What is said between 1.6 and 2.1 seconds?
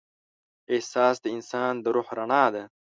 د روح